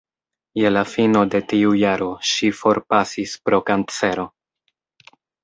Je 0.59 0.69
la 0.71 0.81
fino 0.93 1.21
de 1.35 1.41
tiu 1.51 1.73
jaro 1.81 2.07
ŝi 2.31 2.49
forpasis 2.61 3.37
pro 3.45 3.61
kancero. 3.69 4.27